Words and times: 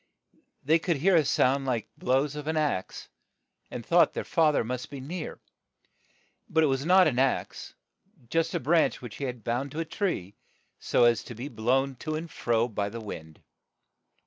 They 0.63 0.79
could 0.79 0.97
hear 0.97 1.15
a 1.15 1.23
sound 1.23 1.67
like 1.67 1.87
blows 1.95 2.35
of 2.35 2.47
an 2.47 2.57
axe, 2.57 3.07
and 3.69 3.85
thought 3.85 4.15
their 4.15 4.23
fa 4.23 4.51
ther 4.51 4.63
must 4.63 4.89
be 4.89 4.99
near; 4.99 5.39
but 6.49 6.63
it 6.63 6.65
was 6.65 6.83
not 6.87 7.05
an 7.05 7.19
axe, 7.19 7.75
but 8.31 8.53
a 8.55 8.59
branch 8.59 8.99
which 9.03 9.17
he 9.17 9.25
had 9.25 9.43
bound 9.43 9.69
to 9.73 9.79
a 9.79 9.85
tree, 9.85 10.33
so 10.79 11.03
as 11.03 11.21
to 11.25 11.35
be 11.35 11.49
blown 11.49 11.97
to 11.97 12.15
and 12.15 12.31
fro 12.31 12.67
by 12.67 12.89
the 12.89 12.99
wind. 12.99 13.43